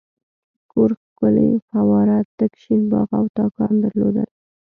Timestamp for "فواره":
1.69-2.17